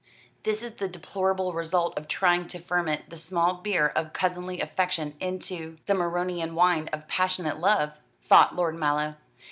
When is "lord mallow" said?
8.55-9.17